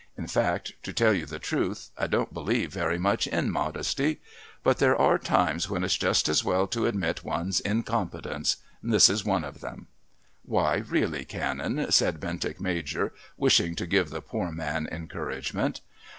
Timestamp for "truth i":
1.37-2.07